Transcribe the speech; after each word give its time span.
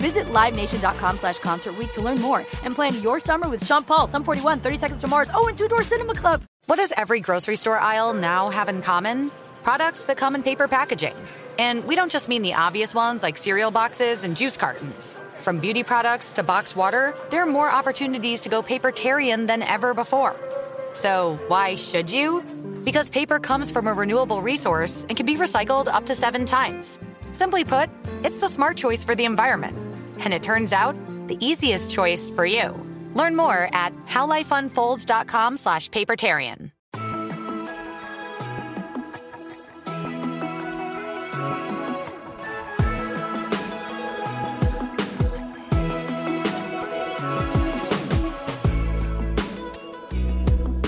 Visit 0.00 0.24
LiveNation.com 0.32 1.18
slash 1.18 1.38
Concert 1.38 1.74
to 1.92 2.00
learn 2.00 2.18
more 2.20 2.38
and 2.64 2.74
plan 2.74 3.00
your 3.02 3.20
summer 3.20 3.50
with 3.50 3.64
Sean 3.66 3.84
Paul, 3.84 4.06
Sum 4.06 4.24
41, 4.24 4.60
30 4.60 4.78
Seconds 4.78 5.00
to 5.02 5.08
Mars, 5.08 5.30
oh, 5.34 5.46
and 5.46 5.58
Two 5.58 5.68
Door 5.68 5.82
Cinema 5.82 6.14
Club. 6.14 6.42
What 6.66 6.76
does 6.76 6.92
every 6.96 7.20
grocery 7.20 7.56
store 7.56 7.78
aisle 7.78 8.14
now 8.14 8.48
have 8.48 8.70
in 8.70 8.80
common? 8.80 9.30
Products 9.62 10.06
that 10.06 10.16
come 10.16 10.34
in 10.34 10.42
paper 10.42 10.66
packaging. 10.66 11.14
And 11.58 11.84
we 11.86 11.96
don't 11.96 12.10
just 12.10 12.30
mean 12.30 12.40
the 12.40 12.54
obvious 12.54 12.94
ones 12.94 13.22
like 13.22 13.36
cereal 13.36 13.70
boxes 13.70 14.24
and 14.24 14.34
juice 14.34 14.56
cartons. 14.56 15.14
From 15.38 15.58
beauty 15.58 15.82
products 15.82 16.32
to 16.34 16.42
boxed 16.42 16.76
water, 16.76 17.14
there 17.30 17.42
are 17.42 17.46
more 17.46 17.70
opportunities 17.70 18.40
to 18.42 18.48
go 18.48 18.62
papertarian 18.62 19.46
than 19.46 19.62
ever 19.62 19.92
before. 19.92 20.34
So, 20.94 21.38
why 21.48 21.76
should 21.76 22.10
you? 22.10 22.42
Because 22.84 23.10
paper 23.10 23.38
comes 23.38 23.70
from 23.70 23.86
a 23.86 23.92
renewable 23.92 24.40
resource 24.40 25.04
and 25.08 25.16
can 25.16 25.26
be 25.26 25.36
recycled 25.36 25.88
up 25.88 26.06
to 26.06 26.14
seven 26.14 26.46
times. 26.46 26.98
Simply 27.32 27.64
put, 27.64 27.90
it's 28.24 28.38
the 28.38 28.48
smart 28.48 28.78
choice 28.78 29.04
for 29.04 29.14
the 29.14 29.24
environment. 29.24 29.89
And 30.20 30.32
it 30.32 30.42
turns 30.42 30.72
out, 30.72 30.96
the 31.28 31.36
easiest 31.44 31.90
choice 31.90 32.30
for 32.30 32.46
you. 32.46 32.74
Learn 33.14 33.36
more 33.36 33.68
at 33.72 33.92
howlifeunfolds.com 34.06 35.56
slash 35.56 35.90
papertarian. 35.90 36.70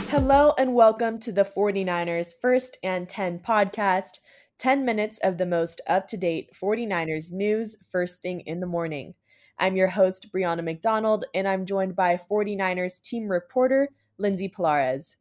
Hello 0.09 0.53
and 0.59 0.75
welcome 0.75 1.19
to 1.21 1.33
the 1.33 1.43
49ers 1.45 2.33
First 2.41 2.77
and 2.85 3.09
10 3.09 3.41
podcast. 3.41 4.19
10 4.59 4.85
minutes 4.85 5.19
of 5.25 5.39
the 5.39 5.47
most 5.47 5.81
up 5.89 6.07
to 6.07 6.17
date 6.17 6.51
49ers 6.53 7.33
news 7.33 7.77
first 7.91 8.23
thing 8.23 8.41
in 8.41 8.61
the 8.61 8.67
morning. 8.67 9.15
I'm 9.59 9.77
your 9.77 9.89
host, 9.89 10.33
Brianna 10.33 10.65
McDonald, 10.65 11.25
and 11.35 11.47
I'm 11.47 11.67
joined 11.67 11.95
by 11.95 12.17
49ers 12.17 13.01
team 13.01 13.29
reporter, 13.29 13.89
Lindsay 14.19 14.49
Pallares. 14.49 15.17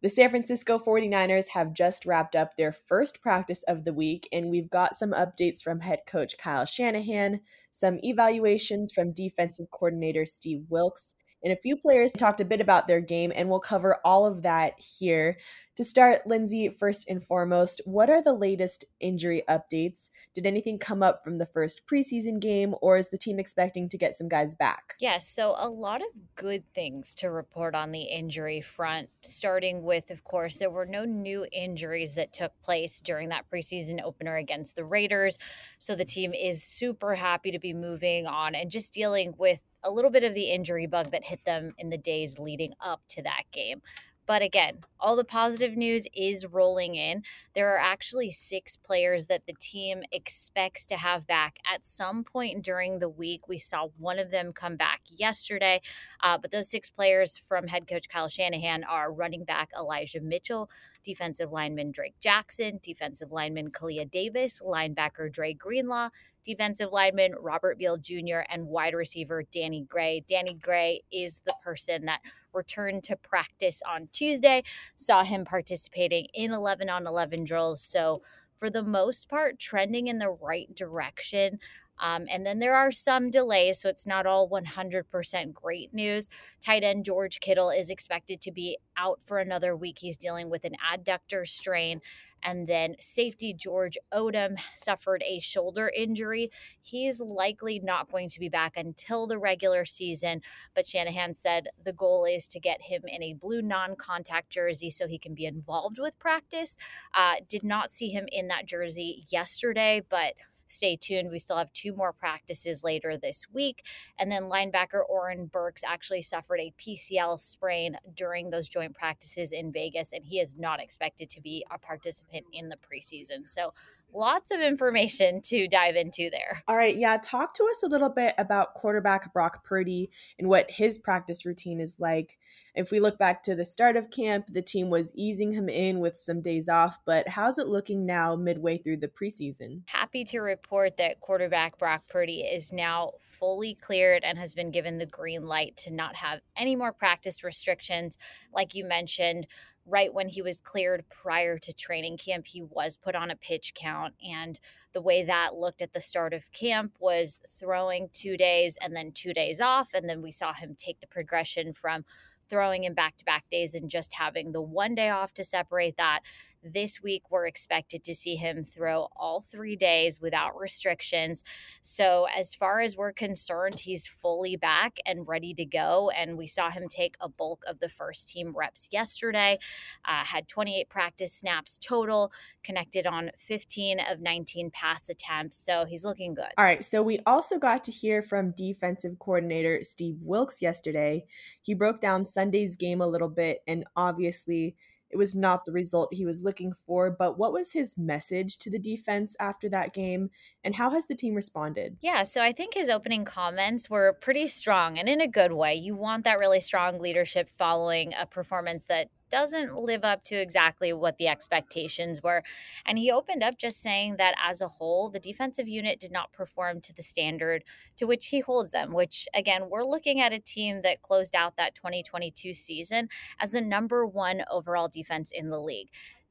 The 0.00 0.08
San 0.08 0.30
Francisco 0.30 0.78
49ers 0.78 1.48
have 1.48 1.74
just 1.74 2.06
wrapped 2.06 2.36
up 2.36 2.56
their 2.56 2.72
first 2.72 3.20
practice 3.20 3.64
of 3.64 3.84
the 3.84 3.92
week, 3.92 4.28
and 4.32 4.48
we've 4.50 4.70
got 4.70 4.94
some 4.94 5.10
updates 5.10 5.62
from 5.62 5.80
head 5.80 6.00
coach 6.06 6.38
Kyle 6.38 6.64
Shanahan, 6.64 7.40
some 7.72 7.98
evaluations 8.02 8.92
from 8.92 9.12
defensive 9.12 9.70
coordinator 9.70 10.24
Steve 10.24 10.64
Wilks, 10.68 11.14
and 11.42 11.52
a 11.52 11.60
few 11.60 11.76
players 11.76 12.12
talked 12.12 12.40
a 12.40 12.44
bit 12.44 12.60
about 12.60 12.86
their 12.86 13.00
game, 13.00 13.32
and 13.34 13.48
we'll 13.48 13.60
cover 13.60 13.98
all 14.04 14.26
of 14.26 14.42
that 14.42 14.74
here. 14.78 15.38
To 15.78 15.84
start, 15.84 16.26
Lindsay, 16.26 16.68
first 16.70 17.08
and 17.08 17.22
foremost, 17.22 17.80
what 17.84 18.10
are 18.10 18.20
the 18.20 18.32
latest 18.32 18.84
injury 18.98 19.44
updates? 19.48 20.08
Did 20.34 20.44
anything 20.44 20.76
come 20.76 21.04
up 21.04 21.22
from 21.22 21.38
the 21.38 21.46
first 21.46 21.86
preseason 21.86 22.40
game, 22.40 22.74
or 22.82 22.96
is 22.96 23.10
the 23.10 23.16
team 23.16 23.38
expecting 23.38 23.88
to 23.90 23.96
get 23.96 24.16
some 24.16 24.28
guys 24.28 24.56
back? 24.56 24.96
Yes, 24.98 25.28
so 25.28 25.54
a 25.56 25.68
lot 25.68 26.00
of 26.00 26.08
good 26.34 26.64
things 26.74 27.14
to 27.18 27.30
report 27.30 27.76
on 27.76 27.92
the 27.92 28.02
injury 28.02 28.60
front, 28.60 29.08
starting 29.22 29.84
with, 29.84 30.10
of 30.10 30.24
course, 30.24 30.56
there 30.56 30.68
were 30.68 30.84
no 30.84 31.04
new 31.04 31.46
injuries 31.52 32.14
that 32.14 32.32
took 32.32 32.60
place 32.60 33.00
during 33.00 33.28
that 33.28 33.48
preseason 33.48 34.02
opener 34.02 34.34
against 34.34 34.74
the 34.74 34.84
Raiders. 34.84 35.38
So 35.78 35.94
the 35.94 36.04
team 36.04 36.34
is 36.34 36.60
super 36.60 37.14
happy 37.14 37.52
to 37.52 37.60
be 37.60 37.72
moving 37.72 38.26
on 38.26 38.56
and 38.56 38.68
just 38.68 38.92
dealing 38.92 39.32
with 39.38 39.62
a 39.84 39.92
little 39.92 40.10
bit 40.10 40.24
of 40.24 40.34
the 40.34 40.50
injury 40.50 40.88
bug 40.88 41.12
that 41.12 41.22
hit 41.22 41.44
them 41.44 41.74
in 41.78 41.88
the 41.88 41.98
days 41.98 42.40
leading 42.40 42.72
up 42.80 43.02
to 43.10 43.22
that 43.22 43.44
game. 43.52 43.80
But 44.28 44.42
again, 44.42 44.80
all 45.00 45.16
the 45.16 45.24
positive 45.24 45.74
news 45.74 46.06
is 46.14 46.44
rolling 46.44 46.96
in. 46.96 47.22
There 47.54 47.74
are 47.74 47.78
actually 47.78 48.30
six 48.30 48.76
players 48.76 49.24
that 49.26 49.46
the 49.46 49.54
team 49.54 50.02
expects 50.12 50.84
to 50.86 50.98
have 50.98 51.26
back 51.26 51.56
at 51.64 51.86
some 51.86 52.24
point 52.24 52.62
during 52.62 52.98
the 52.98 53.08
week. 53.08 53.48
We 53.48 53.56
saw 53.56 53.88
one 53.96 54.18
of 54.18 54.30
them 54.30 54.52
come 54.52 54.76
back 54.76 55.00
yesterday, 55.08 55.80
uh, 56.22 56.36
but 56.36 56.50
those 56.50 56.68
six 56.68 56.90
players 56.90 57.38
from 57.38 57.66
head 57.68 57.88
coach 57.88 58.06
Kyle 58.10 58.28
Shanahan 58.28 58.84
are 58.84 59.10
running 59.10 59.44
back 59.44 59.70
Elijah 59.74 60.20
Mitchell, 60.20 60.68
defensive 61.02 61.50
lineman 61.50 61.90
Drake 61.90 62.20
Jackson, 62.20 62.80
defensive 62.82 63.32
lineman 63.32 63.70
Kalia 63.70 64.10
Davis, 64.10 64.60
linebacker 64.62 65.32
Dre 65.32 65.54
Greenlaw, 65.54 66.10
defensive 66.44 66.90
lineman 66.92 67.34
Robert 67.40 67.78
Beal 67.78 67.96
Jr., 67.96 68.40
and 68.50 68.66
wide 68.66 68.92
receiver 68.94 69.42
Danny 69.52 69.86
Gray. 69.88 70.22
Danny 70.28 70.52
Gray 70.54 71.00
is 71.10 71.40
the 71.46 71.54
person 71.64 72.04
that 72.04 72.20
returned 72.58 73.04
to 73.04 73.16
practice 73.16 73.80
on 73.88 74.08
Tuesday, 74.12 74.62
saw 74.96 75.22
him 75.24 75.44
participating 75.44 76.26
in 76.34 76.52
11 76.52 76.90
on 76.90 77.06
11 77.06 77.44
drills. 77.44 77.80
So, 77.80 78.22
for 78.58 78.68
the 78.68 78.82
most 78.82 79.28
part, 79.28 79.58
trending 79.58 80.08
in 80.08 80.18
the 80.18 80.30
right 80.30 80.74
direction. 80.74 81.60
Um, 82.00 82.26
and 82.30 82.44
then 82.44 82.58
there 82.58 82.74
are 82.74 82.92
some 82.92 83.30
delays, 83.30 83.80
so 83.80 83.88
it's 83.88 84.06
not 84.06 84.26
all 84.26 84.48
100% 84.48 85.52
great 85.52 85.94
news. 85.94 86.28
Tight 86.64 86.84
end 86.84 87.04
George 87.04 87.40
Kittle 87.40 87.70
is 87.70 87.90
expected 87.90 88.40
to 88.42 88.52
be 88.52 88.78
out 88.96 89.20
for 89.24 89.38
another 89.38 89.76
week. 89.76 89.98
He's 89.98 90.16
dealing 90.16 90.50
with 90.50 90.64
an 90.64 90.74
adductor 90.92 91.46
strain. 91.46 92.00
And 92.42 92.66
then 92.66 92.94
safety 93.00 93.52
George 93.52 93.98
Odum 94.12 94.56
suffered 94.74 95.22
a 95.26 95.40
shoulder 95.40 95.90
injury. 95.94 96.50
He's 96.80 97.20
likely 97.20 97.80
not 97.80 98.10
going 98.10 98.28
to 98.30 98.40
be 98.40 98.48
back 98.48 98.76
until 98.76 99.26
the 99.26 99.38
regular 99.38 99.84
season, 99.84 100.42
but 100.74 100.86
Shanahan 100.86 101.34
said 101.34 101.68
the 101.84 101.92
goal 101.92 102.24
is 102.24 102.46
to 102.48 102.60
get 102.60 102.82
him 102.82 103.02
in 103.06 103.22
a 103.22 103.34
blue 103.34 103.62
non 103.62 103.96
contact 103.96 104.50
jersey 104.50 104.90
so 104.90 105.08
he 105.08 105.18
can 105.18 105.34
be 105.34 105.46
involved 105.46 105.98
with 105.98 106.18
practice. 106.18 106.76
Uh, 107.14 107.34
did 107.48 107.64
not 107.64 107.90
see 107.90 108.08
him 108.10 108.26
in 108.30 108.48
that 108.48 108.66
jersey 108.66 109.26
yesterday, 109.28 110.02
but 110.08 110.34
stay 110.68 110.96
tuned. 110.96 111.30
We 111.30 111.38
still 111.38 111.56
have 111.56 111.72
two 111.72 111.94
more 111.94 112.12
practices 112.12 112.84
later 112.84 113.16
this 113.16 113.46
week. 113.52 113.84
And 114.18 114.30
then 114.30 114.44
linebacker 114.44 115.02
Oren 115.08 115.46
Burks 115.46 115.82
actually 115.84 116.22
suffered 116.22 116.60
a 116.60 116.74
PCL 116.78 117.40
sprain 117.40 117.96
during 118.14 118.50
those 118.50 118.68
joint 118.68 118.94
practices 118.94 119.52
in 119.52 119.72
Vegas, 119.72 120.12
and 120.12 120.24
he 120.24 120.40
is 120.40 120.56
not 120.56 120.80
expected 120.80 121.28
to 121.30 121.40
be 121.40 121.64
a 121.70 121.78
participant 121.78 122.44
in 122.52 122.68
the 122.68 122.76
preseason. 122.76 123.46
So 123.46 123.72
lots 124.12 124.50
of 124.50 124.60
information 124.60 125.40
to 125.42 125.68
dive 125.68 125.96
into 125.96 126.30
there. 126.30 126.62
All 126.66 126.76
right, 126.76 126.96
yeah, 126.96 127.18
talk 127.22 127.54
to 127.54 127.64
us 127.64 127.82
a 127.82 127.88
little 127.88 128.08
bit 128.08 128.34
about 128.38 128.74
quarterback 128.74 129.32
Brock 129.32 129.64
Purdy 129.64 130.10
and 130.38 130.48
what 130.48 130.70
his 130.70 130.98
practice 130.98 131.44
routine 131.44 131.80
is 131.80 131.98
like. 131.98 132.38
If 132.74 132.90
we 132.90 133.00
look 133.00 133.18
back 133.18 133.42
to 133.44 133.54
the 133.54 133.64
start 133.64 133.96
of 133.96 134.10
camp, 134.10 134.46
the 134.48 134.62
team 134.62 134.88
was 134.88 135.12
easing 135.14 135.52
him 135.52 135.68
in 135.68 135.98
with 135.98 136.16
some 136.16 136.40
days 136.40 136.68
off, 136.68 137.00
but 137.04 137.28
how's 137.28 137.58
it 137.58 137.66
looking 137.66 138.06
now 138.06 138.36
midway 138.36 138.78
through 138.78 138.98
the 138.98 139.08
preseason? 139.08 139.82
Happy 139.86 140.24
to 140.24 140.40
report 140.40 140.96
that 140.96 141.20
quarterback 141.20 141.78
Brock 141.78 142.02
Purdy 142.08 142.42
is 142.42 142.72
now 142.72 143.12
fully 143.22 143.74
cleared 143.74 144.24
and 144.24 144.38
has 144.38 144.54
been 144.54 144.70
given 144.70 144.98
the 144.98 145.06
green 145.06 145.46
light 145.46 145.76
to 145.76 145.92
not 145.92 146.14
have 146.16 146.40
any 146.56 146.76
more 146.76 146.92
practice 146.92 147.42
restrictions. 147.42 148.16
Like 148.52 148.74
you 148.74 148.84
mentioned, 148.84 149.46
right 149.88 150.12
when 150.12 150.28
he 150.28 150.42
was 150.42 150.60
cleared 150.60 151.04
prior 151.08 151.58
to 151.58 151.72
training 151.72 152.18
camp, 152.18 152.46
he 152.46 152.62
was 152.62 152.96
put 152.96 153.14
on 153.14 153.30
a 153.30 153.36
pitch 153.36 153.72
count. 153.74 154.14
And 154.26 154.58
the 154.92 155.00
way 155.00 155.24
that 155.24 155.54
looked 155.54 155.82
at 155.82 155.92
the 155.92 156.00
start 156.00 156.34
of 156.34 156.50
camp 156.52 156.92
was 157.00 157.40
throwing 157.48 158.10
two 158.12 158.36
days 158.36 158.76
and 158.80 158.94
then 158.94 159.12
two 159.12 159.32
days 159.32 159.60
off. 159.60 159.88
And 159.94 160.08
then 160.08 160.22
we 160.22 160.30
saw 160.30 160.52
him 160.52 160.74
take 160.76 161.00
the 161.00 161.06
progression 161.06 161.72
from 161.72 162.04
throwing 162.48 162.84
in 162.84 162.94
back 162.94 163.16
to 163.18 163.24
back 163.24 163.44
days 163.50 163.74
and 163.74 163.90
just 163.90 164.14
having 164.14 164.52
the 164.52 164.60
one 164.60 164.94
day 164.94 165.10
off 165.10 165.34
to 165.34 165.44
separate 165.44 165.96
that 165.96 166.20
this 166.62 167.02
week, 167.02 167.22
we're 167.30 167.46
expected 167.46 168.04
to 168.04 168.14
see 168.14 168.36
him 168.36 168.64
throw 168.64 169.08
all 169.16 169.40
three 169.40 169.76
days 169.76 170.20
without 170.20 170.58
restrictions. 170.58 171.44
So, 171.82 172.26
as 172.36 172.54
far 172.54 172.80
as 172.80 172.96
we're 172.96 173.12
concerned, 173.12 173.80
he's 173.80 174.06
fully 174.06 174.56
back 174.56 174.98
and 175.06 175.26
ready 175.26 175.54
to 175.54 175.64
go. 175.64 176.10
And 176.10 176.36
we 176.36 176.46
saw 176.46 176.70
him 176.70 176.88
take 176.88 177.16
a 177.20 177.28
bulk 177.28 177.64
of 177.66 177.80
the 177.80 177.88
first 177.88 178.28
team 178.28 178.54
reps 178.56 178.88
yesterday, 178.90 179.58
uh, 180.04 180.24
had 180.24 180.48
28 180.48 180.88
practice 180.88 181.32
snaps 181.32 181.78
total, 181.78 182.32
connected 182.62 183.06
on 183.06 183.30
15 183.38 184.00
of 184.00 184.20
19 184.20 184.70
pass 184.70 185.08
attempts. 185.08 185.56
So, 185.56 185.84
he's 185.84 186.04
looking 186.04 186.34
good. 186.34 186.52
All 186.56 186.64
right. 186.64 186.84
So, 186.84 187.02
we 187.02 187.20
also 187.26 187.58
got 187.58 187.84
to 187.84 187.92
hear 187.92 188.22
from 188.22 188.52
defensive 188.52 189.18
coordinator 189.18 189.80
Steve 189.82 190.16
Wilks 190.22 190.60
yesterday. 190.60 191.24
He 191.62 191.74
broke 191.74 192.00
down 192.00 192.24
Sunday's 192.24 192.76
game 192.76 193.00
a 193.00 193.06
little 193.06 193.28
bit 193.28 193.60
and 193.66 193.84
obviously 193.96 194.76
it 195.10 195.16
was 195.16 195.34
not 195.34 195.64
the 195.64 195.72
result 195.72 196.12
he 196.12 196.24
was 196.24 196.44
looking 196.44 196.72
for. 196.72 197.10
But 197.10 197.38
what 197.38 197.52
was 197.52 197.72
his 197.72 197.96
message 197.96 198.58
to 198.58 198.70
the 198.70 198.78
defense 198.78 199.36
after 199.40 199.68
that 199.70 199.94
game, 199.94 200.30
and 200.64 200.74
how 200.74 200.90
has 200.90 201.06
the 201.06 201.14
team 201.14 201.34
responded? 201.34 201.96
Yeah, 202.00 202.22
so 202.22 202.42
I 202.42 202.52
think 202.52 202.74
his 202.74 202.88
opening 202.88 203.24
comments 203.24 203.88
were 203.88 204.18
pretty 204.20 204.46
strong 204.48 204.98
and 204.98 205.08
in 205.08 205.20
a 205.20 205.28
good 205.28 205.52
way. 205.52 205.74
You 205.74 205.94
want 205.94 206.24
that 206.24 206.38
really 206.38 206.60
strong 206.60 206.98
leadership 207.00 207.48
following 207.56 208.12
a 208.14 208.26
performance 208.26 208.84
that 208.86 209.10
doesn't 209.30 209.76
live 209.76 210.04
up 210.04 210.22
to 210.24 210.36
exactly 210.36 210.92
what 210.92 211.18
the 211.18 211.28
expectations 211.28 212.22
were. 212.22 212.42
And 212.86 212.98
he 212.98 213.10
opened 213.10 213.42
up 213.42 213.58
just 213.58 213.80
saying 213.80 214.16
that 214.18 214.34
as 214.42 214.60
a 214.60 214.68
whole, 214.68 215.10
the 215.10 215.20
defensive 215.20 215.68
unit 215.68 216.00
did 216.00 216.12
not 216.12 216.32
perform 216.32 216.80
to 216.82 216.94
the 216.94 217.02
standard 217.02 217.64
to 217.96 218.06
which 218.06 218.28
he 218.28 218.40
holds 218.40 218.70
them, 218.70 218.92
which 218.92 219.26
again, 219.34 219.68
we're 219.68 219.84
looking 219.84 220.20
at 220.20 220.32
a 220.32 220.38
team 220.38 220.82
that 220.82 221.02
closed 221.02 221.34
out 221.34 221.56
that 221.56 221.74
2022 221.74 222.54
season 222.54 223.08
as 223.40 223.52
the 223.52 223.60
number 223.60 224.06
one 224.06 224.42
overall 224.50 224.88
defense 224.88 225.30
in 225.30 225.50
the 225.50 225.60
league. 225.60 225.88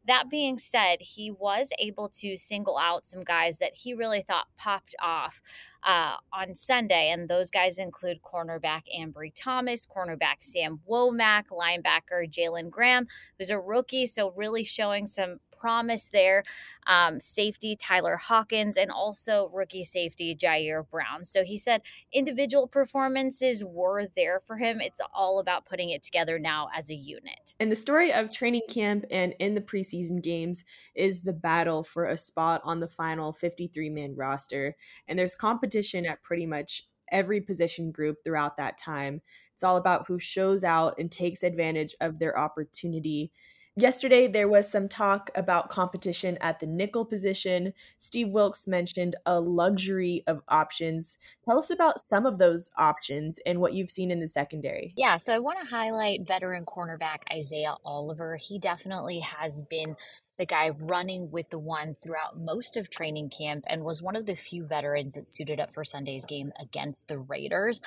That 0.08 0.30
being 0.30 0.58
said, 0.58 1.02
he 1.02 1.32
was 1.32 1.70
able 1.80 2.10
to 2.10 2.38
single 2.38 2.78
out 2.78 3.06
some 3.06 3.24
guys 3.24 3.58
that 3.60 3.76
he 3.76 3.94
really 3.94 4.22
thought 4.22 4.48
popped 4.58 4.96
off 5.02 5.42
uh, 5.84 6.16
on 6.34 6.56
Sunday. 6.56 7.10
And 7.12 7.30
those 7.30 7.50
guys 7.50 7.78
include 7.78 8.22
cornerback 8.22 8.84
Ambry 8.98 9.32
Thomas, 9.36 9.86
cornerback 9.86 10.38
Sam 10.42 10.80
Womack, 10.90 11.46
linebacker 11.52 12.30
Jalen 12.30 12.70
Graham, 12.70 13.08
who's 13.38 13.50
a 13.50 13.60
rookie. 13.60 14.08
So, 14.08 14.32
really 14.32 14.64
showing 14.64 15.08
some 15.08 15.40
promise 15.58 16.10
there. 16.10 16.44
Um, 16.86 17.20
safety 17.20 17.76
Tyler 17.76 18.16
Hawkins 18.16 18.78
and 18.78 18.92
also 18.92 19.50
rookie 19.54 19.84
safety 19.84 20.36
Ji'Ayir 20.36 20.90
Brown. 20.90 21.26
So 21.26 21.44
he 21.44 21.58
said 21.58 21.82
individual 22.14 22.68
performances 22.68 23.64
were 23.64 24.08
there 24.16 24.42
for 24.46 24.58
him. 24.58 24.80
It's 24.80 25.02
all 25.14 25.40
about 25.40 25.66
putting 25.66 25.90
it 25.90 26.04
together 26.04 26.40
now 26.40 26.70
as 26.76 26.90
a 26.90 26.96
unit. 26.96 27.56
And 27.60 27.72
the 27.72 27.76
story 27.76 28.14
of 28.14 28.32
training 28.32 28.62
camp 28.70 29.06
and 29.12 29.34
in 29.40 29.56
the 29.56 29.62
preseason 29.62 30.22
games 30.24 30.64
is 30.96 31.22
the 31.22 31.34
battle 31.34 31.84
for 31.84 32.06
a 32.06 32.18
spot 32.18 32.62
on 32.64 32.80
the 32.80 32.88
final 32.88 33.34
53 33.34 33.90
man 33.90 34.16
roster. 34.16 34.76
And 35.08 35.18
there's 35.18 35.36
competition 35.36 36.06
at 36.06 36.24
pretty 36.24 36.46
much 36.46 36.88
every 37.12 37.42
position 37.42 37.92
group 37.92 38.18
throughout 38.24 38.58
that 38.58 38.78
time. 38.78 39.22
It's 39.56 39.64
all 39.64 39.78
about 39.78 40.08
who 40.08 40.20
shows 40.20 40.64
out 40.64 40.96
and 41.00 41.12
takes 41.12 41.42
advantage 41.42 41.96
of 42.00 42.20
their 42.20 42.38
opportunity 42.38 43.32
Yesterday, 43.80 44.26
there 44.26 44.48
was 44.48 44.68
some 44.68 44.90
talk 44.90 45.30
about 45.36 45.70
competition 45.70 46.36
at 46.42 46.60
the 46.60 46.66
nickel 46.66 47.06
position. 47.06 47.74
Steve 48.00 48.30
Wilks 48.30 48.66
mentioned 48.68 49.16
a 49.28 49.40
luxury 49.40 50.24
of 50.26 50.42
options. 50.48 51.20
Tell 51.46 51.60
us 51.60 51.70
about 51.70 52.00
some 52.00 52.26
of 52.26 52.40
those 52.40 52.72
options 52.76 53.40
and 53.46 53.62
what 53.62 53.74
you've 53.74 53.92
seen 53.92 54.10
in 54.10 54.20
the 54.20 54.28
secondary. 54.28 54.96
Yeah, 54.98 55.18
so 55.18 55.32
I 55.32 55.38
want 55.38 55.60
to 55.62 55.70
highlight 55.70 56.28
veteran 56.28 56.66
cornerback 56.66 57.18
Isaiah 57.32 57.76
Oliver. 57.86 58.36
He 58.38 58.58
definitely 58.58 59.20
has 59.20 59.62
been 59.70 59.96
the 60.40 60.48
guy 60.48 60.72
running 60.80 61.30
with 61.30 61.52
the 61.52 61.60
ones 61.60 62.00
throughout 62.00 62.40
most 62.40 62.78
of 62.78 62.90
training 62.90 63.30
camp 63.30 63.64
and 63.68 63.84
was 63.84 64.02
one 64.02 64.16
of 64.16 64.26
the 64.26 64.36
few 64.36 64.66
veterans 64.66 65.14
that 65.14 65.28
suited 65.28 65.60
up 65.60 65.76
for 65.76 65.86
Sunday's 65.86 66.26
game 66.26 66.52
against 66.60 67.08
the 67.08 67.20
Raiders. 67.20 67.80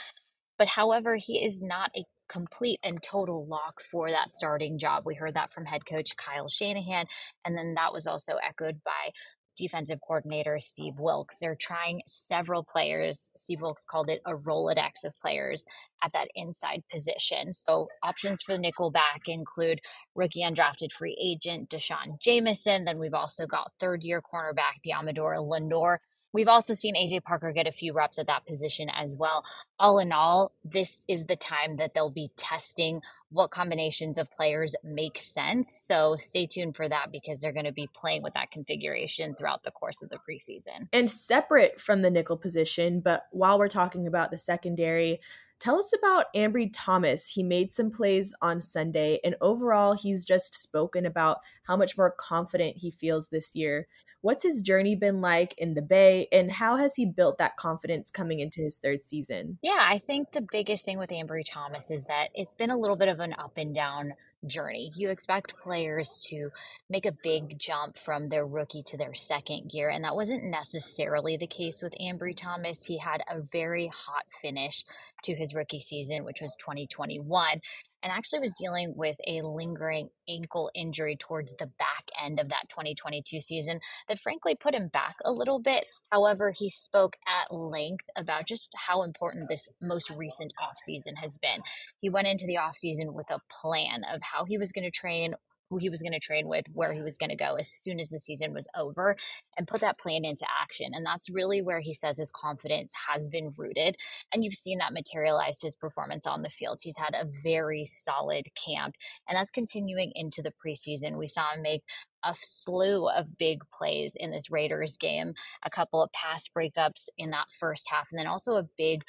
But 0.56 0.68
however, 0.68 1.16
he 1.16 1.44
is 1.44 1.60
not 1.60 1.90
a 1.96 2.04
complete 2.30 2.80
and 2.82 3.02
total 3.02 3.46
lock 3.46 3.80
for 3.90 4.10
that 4.10 4.32
starting 4.32 4.78
job. 4.78 5.02
We 5.04 5.14
heard 5.14 5.34
that 5.34 5.52
from 5.52 5.66
head 5.66 5.84
coach 5.84 6.16
Kyle 6.16 6.48
Shanahan, 6.48 7.06
and 7.44 7.56
then 7.56 7.74
that 7.74 7.92
was 7.92 8.06
also 8.06 8.34
echoed 8.36 8.82
by 8.84 9.12
defensive 9.60 9.98
coordinator 10.06 10.58
Steve 10.58 10.94
Wilks. 10.98 11.36
They're 11.38 11.54
trying 11.54 12.00
several 12.06 12.64
players. 12.64 13.30
Steve 13.36 13.60
Wilks 13.60 13.84
called 13.84 14.08
it 14.08 14.22
a 14.24 14.32
Rolodex 14.32 15.04
of 15.04 15.12
players 15.20 15.64
at 16.02 16.12
that 16.14 16.28
inside 16.34 16.82
position. 16.90 17.52
So 17.52 17.88
options 18.02 18.42
for 18.42 18.52
the 18.52 18.58
nickel 18.58 18.90
back 18.90 19.22
include 19.26 19.80
rookie 20.14 20.42
undrafted 20.42 20.92
free 20.92 21.16
agent 21.20 21.68
D'Shawn 21.68 22.16
Jamison. 22.20 22.84
Then 22.84 22.98
we've 22.98 23.14
also 23.14 23.46
got 23.46 23.72
third 23.78 24.02
year 24.02 24.22
cornerback 24.22 24.80
Deommodore 24.86 25.46
Lenoir. 25.46 25.98
We've 26.32 26.48
also 26.48 26.74
seen 26.74 26.94
AJ 26.94 27.24
Parker 27.24 27.52
get 27.52 27.66
a 27.66 27.72
few 27.72 27.92
reps 27.92 28.18
at 28.18 28.26
that 28.28 28.46
position 28.46 28.88
as 28.90 29.14
well. 29.16 29.44
All 29.78 29.98
in 29.98 30.12
all, 30.12 30.52
this 30.64 31.04
is 31.08 31.24
the 31.24 31.36
time 31.36 31.76
that 31.76 31.94
they'll 31.94 32.10
be 32.10 32.30
testing 32.36 33.00
what 33.30 33.50
combinations 33.50 34.18
of 34.18 34.30
players 34.30 34.74
make 34.84 35.18
sense. 35.18 35.70
So 35.84 36.16
stay 36.18 36.46
tuned 36.46 36.76
for 36.76 36.88
that 36.88 37.12
because 37.12 37.40
they're 37.40 37.52
going 37.52 37.64
to 37.64 37.72
be 37.72 37.88
playing 37.92 38.22
with 38.22 38.34
that 38.34 38.50
configuration 38.50 39.34
throughout 39.34 39.62
the 39.62 39.70
course 39.70 40.02
of 40.02 40.10
the 40.10 40.18
preseason. 40.18 40.88
And 40.92 41.10
separate 41.10 41.80
from 41.80 42.02
the 42.02 42.10
nickel 42.10 42.36
position, 42.36 43.00
but 43.00 43.26
while 43.30 43.58
we're 43.58 43.68
talking 43.68 44.06
about 44.06 44.30
the 44.30 44.38
secondary, 44.38 45.20
Tell 45.60 45.78
us 45.78 45.92
about 45.92 46.32
Ambry 46.34 46.70
Thomas. 46.72 47.28
He 47.28 47.42
made 47.42 47.70
some 47.70 47.90
plays 47.90 48.34
on 48.40 48.62
Sunday, 48.62 49.20
and 49.22 49.36
overall, 49.42 49.92
he's 49.92 50.24
just 50.24 50.54
spoken 50.54 51.04
about 51.04 51.40
how 51.64 51.76
much 51.76 51.98
more 51.98 52.10
confident 52.10 52.78
he 52.78 52.90
feels 52.90 53.28
this 53.28 53.54
year. 53.54 53.86
What's 54.22 54.42
his 54.42 54.62
journey 54.62 54.96
been 54.96 55.20
like 55.20 55.54
in 55.58 55.74
the 55.74 55.82
Bay, 55.82 56.28
and 56.32 56.50
how 56.50 56.76
has 56.76 56.94
he 56.94 57.04
built 57.04 57.36
that 57.38 57.58
confidence 57.58 58.10
coming 58.10 58.40
into 58.40 58.62
his 58.62 58.78
third 58.78 59.04
season? 59.04 59.58
Yeah, 59.60 59.80
I 59.80 59.98
think 59.98 60.32
the 60.32 60.46
biggest 60.50 60.86
thing 60.86 60.98
with 60.98 61.10
Ambry 61.10 61.44
Thomas 61.46 61.90
is 61.90 62.04
that 62.04 62.28
it's 62.34 62.54
been 62.54 62.70
a 62.70 62.78
little 62.78 62.96
bit 62.96 63.08
of 63.08 63.20
an 63.20 63.34
up 63.38 63.58
and 63.58 63.74
down 63.74 64.14
journey. 64.46 64.92
You 64.94 65.10
expect 65.10 65.58
players 65.58 66.16
to 66.28 66.50
make 66.88 67.06
a 67.06 67.16
big 67.22 67.58
jump 67.58 67.98
from 67.98 68.26
their 68.26 68.46
rookie 68.46 68.82
to 68.84 68.96
their 68.96 69.14
second 69.14 69.70
gear, 69.70 69.90
and 69.90 70.04
that 70.04 70.16
wasn't 70.16 70.44
necessarily 70.44 71.36
the 71.36 71.46
case 71.46 71.82
with 71.82 71.94
Ambry 72.00 72.36
Thomas. 72.36 72.84
He 72.84 72.98
had 72.98 73.22
a 73.30 73.40
very 73.40 73.88
hot 73.88 74.24
finish 74.40 74.84
to 75.24 75.34
his 75.34 75.54
rookie 75.54 75.80
season, 75.80 76.24
which 76.24 76.40
was 76.40 76.56
2021 76.56 77.60
and 78.02 78.12
actually 78.12 78.40
was 78.40 78.54
dealing 78.58 78.94
with 78.96 79.16
a 79.26 79.42
lingering 79.42 80.08
ankle 80.28 80.70
injury 80.74 81.16
towards 81.16 81.54
the 81.58 81.66
back 81.78 82.10
end 82.22 82.40
of 82.40 82.48
that 82.48 82.68
2022 82.68 83.40
season 83.40 83.80
that 84.08 84.20
frankly 84.20 84.54
put 84.54 84.74
him 84.74 84.88
back 84.88 85.16
a 85.24 85.32
little 85.32 85.58
bit. 85.58 85.86
However, 86.10 86.52
he 86.56 86.68
spoke 86.70 87.16
at 87.26 87.54
length 87.54 88.06
about 88.16 88.46
just 88.46 88.68
how 88.74 89.02
important 89.02 89.48
this 89.48 89.68
most 89.80 90.10
recent 90.10 90.52
offseason 90.60 91.16
has 91.16 91.36
been. 91.36 91.60
He 92.00 92.10
went 92.10 92.26
into 92.26 92.46
the 92.46 92.56
offseason 92.56 93.12
with 93.12 93.30
a 93.30 93.40
plan 93.50 94.02
of 94.12 94.20
how 94.22 94.44
he 94.44 94.58
was 94.58 94.72
going 94.72 94.84
to 94.84 94.90
train, 94.90 95.34
who 95.70 95.78
he 95.78 95.88
was 95.88 96.02
going 96.02 96.12
to 96.12 96.18
train 96.18 96.48
with, 96.48 96.66
where 96.72 96.92
he 96.92 97.00
was 97.00 97.16
going 97.16 97.30
to 97.30 97.36
go 97.36 97.54
as 97.54 97.70
soon 97.70 98.00
as 98.00 98.10
the 98.10 98.18
season 98.18 98.52
was 98.52 98.66
over, 98.76 99.16
and 99.56 99.68
put 99.68 99.80
that 99.80 99.98
plan 99.98 100.24
into 100.24 100.44
action. 100.60 100.90
And 100.92 101.06
that's 101.06 101.30
really 101.30 101.62
where 101.62 101.80
he 101.80 101.94
says 101.94 102.18
his 102.18 102.32
confidence 102.32 102.92
has 103.08 103.28
been 103.28 103.54
rooted. 103.56 103.96
And 104.34 104.44
you've 104.44 104.54
seen 104.54 104.78
that 104.78 104.92
materialize 104.92 105.60
his 105.62 105.76
performance 105.76 106.26
on 106.26 106.42
the 106.42 106.50
field. 106.50 106.80
He's 106.82 106.98
had 106.98 107.14
a 107.14 107.28
very 107.42 107.86
solid 107.86 108.46
camp, 108.54 108.96
and 109.28 109.36
that's 109.36 109.50
continuing 109.50 110.12
into 110.14 110.42
the 110.42 110.52
preseason. 110.52 111.16
We 111.16 111.28
saw 111.28 111.54
him 111.54 111.62
make 111.62 111.82
a 112.24 112.34
slew 112.40 113.08
of 113.08 113.38
big 113.38 113.62
plays 113.72 114.14
in 114.14 114.30
this 114.30 114.50
Raiders 114.50 114.96
game, 114.96 115.34
a 115.64 115.70
couple 115.70 116.02
of 116.02 116.12
pass 116.12 116.48
breakups 116.48 117.08
in 117.16 117.30
that 117.30 117.46
first 117.58 117.88
half, 117.90 118.08
and 118.10 118.18
then 118.18 118.26
also 118.26 118.56
a 118.56 118.66
big 118.76 119.04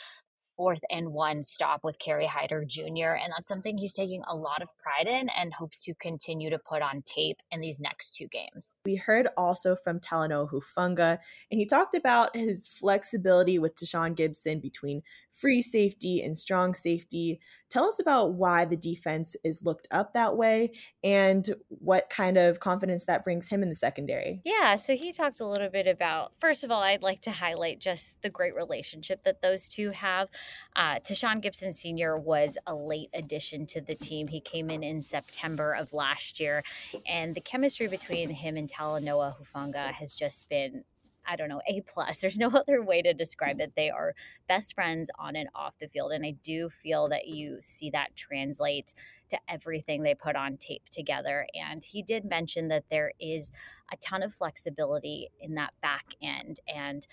fourth 0.61 0.81
and 0.91 1.11
one 1.11 1.41
stop 1.41 1.83
with 1.83 1.97
Kerry 1.97 2.27
Hyder 2.27 2.63
Jr. 2.67 3.17
And 3.19 3.33
that's 3.35 3.47
something 3.47 3.79
he's 3.79 3.95
taking 3.95 4.21
a 4.27 4.35
lot 4.35 4.61
of 4.61 4.67
pride 4.77 5.07
in 5.07 5.27
and 5.29 5.51
hopes 5.51 5.83
to 5.85 5.95
continue 5.95 6.51
to 6.51 6.59
put 6.59 6.83
on 6.83 7.01
tape 7.03 7.37
in 7.49 7.61
these 7.61 7.81
next 7.81 8.13
two 8.13 8.27
games. 8.27 8.75
We 8.85 8.95
heard 8.95 9.27
also 9.35 9.75
from 9.75 9.99
Talanoa 9.99 10.51
Hufanga, 10.51 11.17
and 11.49 11.59
he 11.59 11.65
talked 11.65 11.95
about 11.95 12.35
his 12.35 12.67
flexibility 12.67 13.57
with 13.57 13.75
Tashaun 13.75 14.15
Gipson 14.15 14.61
between 14.61 15.01
free 15.31 15.63
safety 15.63 16.21
and 16.21 16.37
strong 16.37 16.75
safety. 16.75 17.39
Tell 17.69 17.85
us 17.85 17.99
about 17.99 18.33
why 18.33 18.65
the 18.65 18.75
defense 18.75 19.35
is 19.43 19.63
looked 19.63 19.87
up 19.91 20.13
that 20.13 20.35
way 20.35 20.73
and 21.03 21.49
what 21.69 22.09
kind 22.09 22.37
of 22.37 22.59
confidence 22.59 23.05
that 23.05 23.23
brings 23.23 23.47
him 23.47 23.63
in 23.63 23.69
the 23.69 23.75
secondary. 23.75 24.41
Yeah, 24.43 24.75
so 24.75 24.95
he 24.95 25.13
talked 25.13 25.39
a 25.39 25.47
little 25.47 25.69
bit 25.69 25.87
about, 25.87 26.33
first 26.41 26.65
of 26.65 26.69
all, 26.69 26.81
I'd 26.81 27.01
like 27.01 27.21
to 27.21 27.31
highlight 27.31 27.79
just 27.79 28.21
the 28.21 28.29
great 28.29 28.55
relationship 28.55 29.23
that 29.23 29.41
those 29.41 29.69
two 29.69 29.91
have. 29.91 30.27
Uh, 30.75 30.95
Tashaun 30.95 31.43
Gipson 31.43 31.73
Sr. 31.73 32.17
was 32.17 32.57
a 32.67 32.75
late 32.75 33.09
addition 33.13 33.65
to 33.67 33.81
the 33.81 33.95
team. 33.95 34.27
He 34.27 34.39
came 34.39 34.69
in 34.69 34.83
in 34.83 35.01
September 35.01 35.73
of 35.73 35.93
last 35.93 36.39
year, 36.39 36.63
and 37.05 37.35
the 37.35 37.41
chemistry 37.41 37.87
between 37.87 38.29
him 38.29 38.57
and 38.57 38.71
Talanoa 38.71 39.35
Hufanga 39.37 39.91
has 39.91 40.13
just 40.13 40.47
been 40.49 40.83
I 41.27 41.35
don't 41.35 41.49
know, 41.49 41.61
A 41.67 41.81
plus. 41.81 42.17
There's 42.21 42.37
no 42.37 42.49
other 42.49 42.81
way 42.81 43.01
to 43.01 43.13
describe 43.13 43.59
it. 43.61 43.73
They 43.75 43.89
are 43.89 44.15
best 44.47 44.73
friends 44.73 45.09
on 45.17 45.35
and 45.35 45.49
off 45.55 45.75
the 45.79 45.87
field. 45.87 46.11
And 46.11 46.25
I 46.25 46.31
do 46.43 46.69
feel 46.69 47.09
that 47.09 47.27
you 47.27 47.57
see 47.61 47.89
that 47.91 48.15
translate 48.15 48.93
to 49.29 49.39
everything 49.47 50.03
they 50.03 50.15
put 50.15 50.35
on 50.35 50.57
tape 50.57 50.89
together. 50.89 51.47
And 51.53 51.83
he 51.83 52.01
did 52.01 52.25
mention 52.25 52.67
that 52.69 52.85
there 52.89 53.13
is 53.19 53.51
a 53.91 53.97
ton 53.97 54.23
of 54.23 54.33
flexibility 54.33 55.29
in 55.39 55.55
that 55.55 55.73
back 55.81 56.05
end. 56.21 56.59
And 56.67 57.05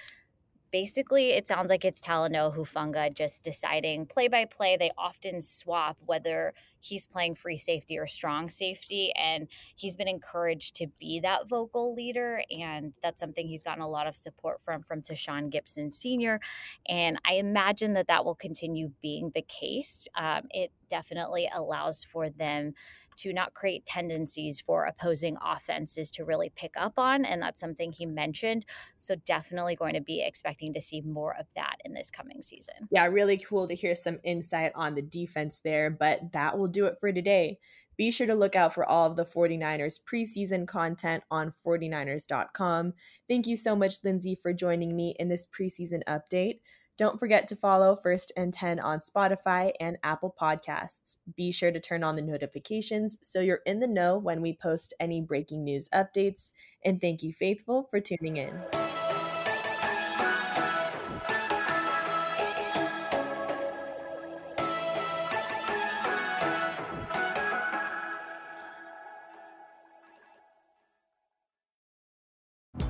basically 0.70 1.30
it 1.30 1.46
sounds 1.46 1.70
like 1.70 1.84
it's 1.84 2.00
Talanoa 2.00 2.56
Hufanga 2.56 3.12
just 3.12 3.42
deciding 3.42 4.06
play 4.06 4.28
by 4.28 4.44
play. 4.44 4.76
They 4.76 4.90
often 4.98 5.40
swap 5.40 5.96
whether 6.04 6.54
he's 6.80 7.06
playing 7.06 7.34
free 7.34 7.56
safety 7.56 7.98
or 7.98 8.06
strong 8.06 8.48
safety. 8.48 9.12
And 9.16 9.48
he's 9.76 9.96
been 9.96 10.08
encouraged 10.08 10.76
to 10.76 10.86
be 10.98 11.20
that 11.20 11.48
vocal 11.48 11.94
leader. 11.94 12.42
And 12.58 12.92
that's 13.02 13.20
something 13.20 13.46
he's 13.46 13.62
gotten 13.62 13.82
a 13.82 13.88
lot 13.88 14.06
of 14.06 14.16
support 14.16 14.60
from, 14.64 14.82
from 14.82 15.02
Tashaun 15.02 15.52
Gipson 15.52 15.92
Sr. 15.92 16.40
And 16.88 17.18
I 17.26 17.34
imagine 17.34 17.94
that 17.94 18.08
that 18.08 18.24
will 18.24 18.34
continue 18.34 18.92
being 19.02 19.30
the 19.34 19.42
case. 19.42 20.04
Um, 20.14 20.42
it 20.50 20.70
definitely 20.88 21.48
allows 21.52 22.04
for 22.04 22.30
them 22.30 22.74
to 23.18 23.32
not 23.32 23.54
create 23.54 23.86
tendencies 23.86 24.60
for 24.60 24.84
opposing 24.84 25.36
offenses 25.44 26.10
to 26.12 26.24
really 26.24 26.50
pick 26.54 26.72
up 26.76 26.98
on. 26.98 27.24
And 27.24 27.40
that's 27.40 27.60
something 27.60 27.92
he 27.92 28.06
mentioned. 28.06 28.64
So 28.96 29.14
definitely 29.26 29.76
going 29.76 29.94
to 29.94 30.00
be 30.00 30.22
expecting 30.22 30.72
to 30.74 30.80
see 30.80 31.00
more 31.02 31.36
of 31.38 31.46
that 31.54 31.76
in 31.84 31.94
this 31.94 32.10
coming 32.10 32.42
season. 32.42 32.74
Yeah, 32.90 33.06
really 33.06 33.38
cool 33.38 33.68
to 33.68 33.74
hear 33.74 33.94
some 33.94 34.18
insight 34.24 34.72
on 34.74 34.94
the 34.94 35.02
defense 35.02 35.60
there. 35.60 35.90
But 35.90 36.32
that 36.32 36.58
will 36.58 36.68
do 36.68 36.86
it 36.86 36.96
for 37.00 37.12
today. 37.12 37.58
Be 37.96 38.12
sure 38.12 38.28
to 38.28 38.34
look 38.34 38.54
out 38.54 38.72
for 38.72 38.84
all 38.84 39.10
of 39.10 39.16
the 39.16 39.24
49ers 39.24 39.98
preseason 40.04 40.68
content 40.68 41.24
on 41.32 41.52
49ers.com. 41.66 42.92
Thank 43.28 43.48
you 43.48 43.56
so 43.56 43.74
much, 43.74 44.04
Lindsay, 44.04 44.38
for 44.40 44.52
joining 44.52 44.94
me 44.94 45.16
in 45.18 45.28
this 45.28 45.48
preseason 45.48 46.02
update. 46.08 46.60
Don't 46.98 47.20
forget 47.20 47.46
to 47.46 47.54
follow 47.54 47.94
First 47.94 48.32
and 48.36 48.52
10 48.52 48.80
on 48.80 48.98
Spotify 48.98 49.70
and 49.78 49.98
Apple 50.02 50.34
Podcasts. 50.38 51.18
Be 51.36 51.52
sure 51.52 51.70
to 51.70 51.78
turn 51.78 52.02
on 52.02 52.16
the 52.16 52.22
notifications 52.22 53.16
so 53.22 53.38
you're 53.38 53.60
in 53.66 53.78
the 53.78 53.86
know 53.86 54.18
when 54.18 54.42
we 54.42 54.52
post 54.52 54.92
any 54.98 55.20
breaking 55.20 55.62
news 55.62 55.88
updates. 55.94 56.50
And 56.84 57.00
thank 57.00 57.22
you, 57.22 57.32
Faithful, 57.32 57.86
for 57.88 58.00
tuning 58.00 58.38
in. 58.38 58.60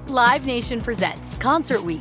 Live 0.06 0.46
Nation 0.46 0.80
presents 0.80 1.36
Concert 1.36 1.82
Week. 1.82 2.00